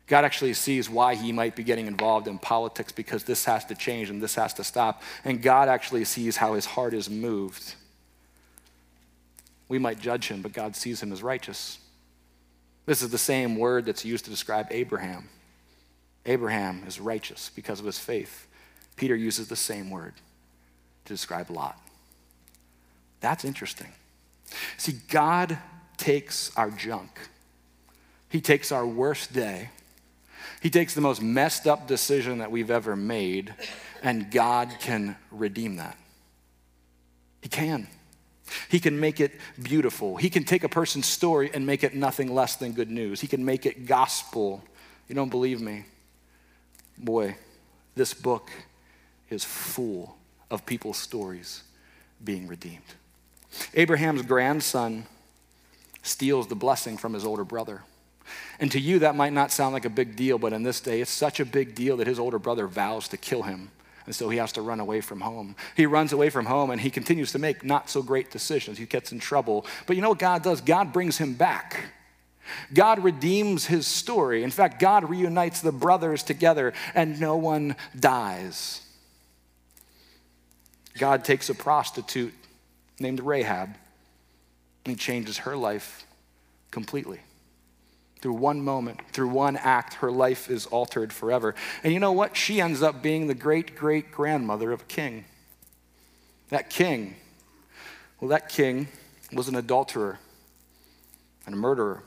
[0.08, 3.76] God actually sees why he might be getting involved in politics because this has to
[3.76, 5.04] change and this has to stop.
[5.24, 7.76] And God actually sees how his heart is moved.
[9.68, 11.78] We might judge him, but God sees him as righteous.
[12.88, 15.30] This is the same word that's used to describe Abraham.
[16.26, 18.48] Abraham is righteous because of his faith.
[18.96, 20.14] Peter uses the same word
[21.06, 21.80] to describe Lot.
[23.22, 23.92] That's interesting.
[24.78, 25.58] See, God
[25.98, 27.10] takes our junk,
[28.30, 29.70] He takes our worst day,
[30.62, 33.54] He takes the most messed up decision that we've ever made,
[34.02, 35.98] and God can redeem that.
[37.42, 37.88] He can.
[38.70, 40.18] He can make it beautiful.
[40.18, 43.22] He can take a person's story and make it nothing less than good news.
[43.22, 44.64] He can make it gospel.
[45.08, 45.86] You don't believe me?
[46.98, 47.36] Boy,
[47.96, 48.50] this book
[49.30, 50.18] is full
[50.50, 51.64] of people's stories
[52.24, 52.82] being redeemed.
[53.74, 55.06] Abraham's grandson
[56.04, 57.84] steals the blessing from his older brother.
[58.60, 61.02] And to you, that might not sound like a big deal, but in this day,
[61.02, 63.72] it's such a big deal that his older brother vows to kill him.
[64.06, 65.56] And so he has to run away from home.
[65.76, 68.78] He runs away from home and he continues to make not so great decisions.
[68.78, 69.66] He gets in trouble.
[69.86, 70.62] But you know what God does?
[70.62, 71.92] God brings him back.
[72.74, 74.44] God redeems his story.
[74.44, 78.82] In fact, God reunites the brothers together and no one dies.
[80.98, 82.34] God takes a prostitute
[83.00, 83.70] named Rahab,
[84.86, 86.06] and he changes her life
[86.72, 87.20] completely.
[88.22, 91.56] Through one moment, through one act, her life is altered forever.
[91.84, 92.36] And you know what?
[92.36, 95.26] She ends up being the great great grandmother of a king.
[96.50, 97.16] That king,
[98.20, 98.88] well, that king
[99.32, 100.20] was an adulterer
[101.46, 102.04] and a murderer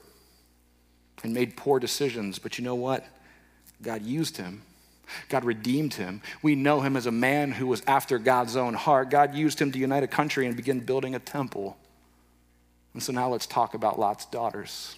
[1.22, 2.38] and made poor decisions.
[2.38, 3.07] But you know what?
[3.80, 4.62] God used him
[5.28, 6.22] God redeemed him.
[6.42, 9.11] We know him as a man who was after God's own heart.
[9.11, 11.76] God used him to unite a country and begin building a temple.
[12.94, 14.96] And so now let's talk about Lot's daughters.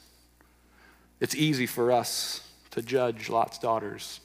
[1.20, 4.20] It's easy for us to judge Lot's daughters.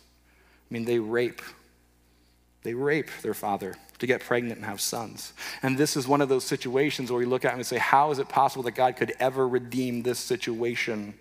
[0.69, 1.41] I mean, they rape.
[2.63, 5.33] They rape their father to get pregnant and have sons.
[5.61, 8.19] And this is one of those situations where we look at and say, How is
[8.19, 11.13] it possible that God could ever redeem this situation?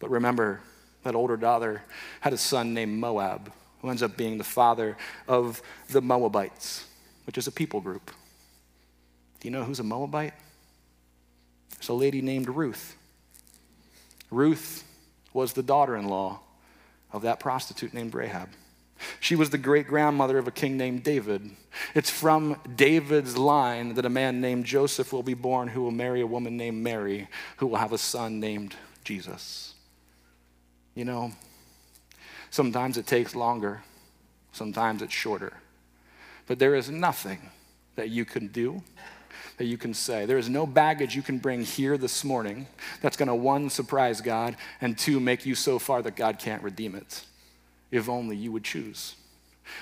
[0.00, 0.60] But remember,
[1.02, 1.82] that older daughter
[2.20, 4.96] had a son named Moab, who ends up being the father
[5.26, 6.84] of the Moabites,
[7.26, 8.10] which is a people group.
[9.40, 10.34] Do you know who's a Moabite?
[11.76, 12.96] It's a lady named Ruth.
[14.30, 14.84] Ruth
[15.32, 16.40] was the daughter in law
[17.12, 18.48] of that prostitute named Rahab.
[19.20, 21.50] She was the great grandmother of a king named David.
[21.94, 26.20] It's from David's line that a man named Joseph will be born who will marry
[26.20, 27.28] a woman named Mary,
[27.58, 28.74] who will have a son named
[29.04, 29.74] Jesus.
[30.98, 31.30] You know,
[32.50, 33.82] sometimes it takes longer,
[34.50, 35.52] sometimes it's shorter.
[36.48, 37.38] But there is nothing
[37.94, 38.82] that you can do,
[39.58, 40.26] that you can say.
[40.26, 42.66] There is no baggage you can bring here this morning
[43.00, 46.64] that's going to, one, surprise God, and two, make you so far that God can't
[46.64, 47.24] redeem it.
[47.92, 49.14] If only you would choose.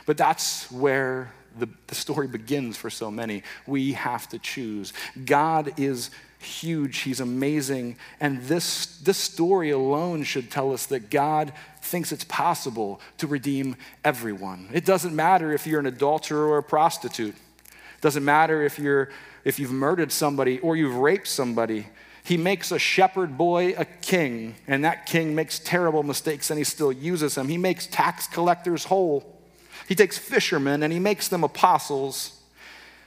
[0.04, 3.42] But that's where the, the story begins for so many.
[3.66, 4.92] We have to choose.
[5.24, 7.96] God is huge, He's amazing.
[8.20, 13.76] And this, this story alone should tell us that God thinks it's possible to redeem
[14.04, 14.68] everyone.
[14.72, 19.10] It doesn't matter if you're an adulterer or a prostitute, it doesn't matter if, you're,
[19.44, 21.86] if you've murdered somebody or you've raped somebody.
[22.24, 26.64] He makes a shepherd boy a king, and that king makes terrible mistakes and he
[26.64, 27.46] still uses him.
[27.46, 29.40] He makes tax collectors whole.
[29.86, 32.40] He takes fishermen and he makes them apostles.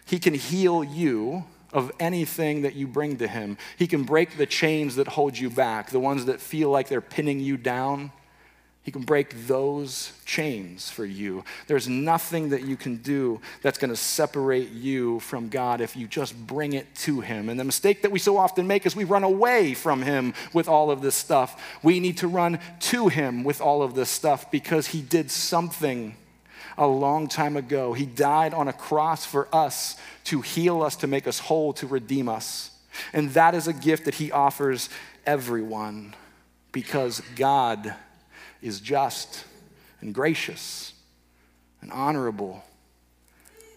[0.06, 1.44] He can heal you
[1.74, 3.58] of anything that you bring to him.
[3.78, 7.02] He can break the chains that hold you back, the ones that feel like they're
[7.02, 8.12] pinning you down.
[8.82, 11.44] He can break those chains for you.
[11.68, 16.08] There's nothing that you can do that's going to separate you from God if you
[16.08, 17.50] just bring it to Him.
[17.50, 20.68] And the mistake that we so often make is we run away from Him with
[20.68, 21.62] all of this stuff.
[21.84, 26.16] We need to run to Him with all of this stuff because He did something
[26.80, 27.94] a long time ago.
[27.94, 31.86] He died on a cross for us to heal us, to make us whole, to
[31.86, 32.72] redeem us.
[33.14, 34.90] And that is a gift that He offers
[35.26, 36.16] everyone
[36.72, 37.94] because God
[38.62, 39.44] is just
[40.00, 40.94] and gracious
[41.82, 42.64] and honorable,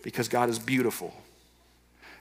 [0.02, 1.12] because God is beautiful.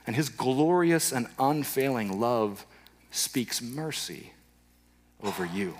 [0.04, 2.66] And His glorious and unfailing love
[3.12, 4.32] speaks mercy
[5.22, 5.74] over you.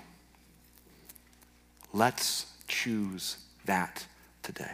[1.91, 4.05] Let's choose that
[4.41, 4.71] today.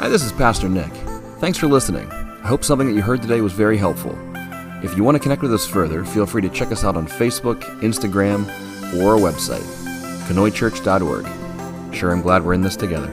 [0.00, 0.90] Hi, this is Pastor Nick.
[1.40, 2.10] Thanks for listening.
[2.10, 4.18] I hope something that you heard today was very helpful.
[4.82, 7.06] If you want to connect with us further, feel free to check us out on
[7.06, 8.48] Facebook, Instagram,
[8.96, 9.60] or our website,
[10.26, 11.94] conoychurch.org.
[11.94, 13.08] Sure, I'm glad we're in this together.